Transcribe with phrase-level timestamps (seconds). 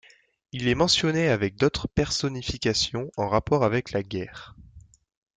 [0.51, 4.55] Il est mentionné avec d'autres personnifications en rapport avec la guerre.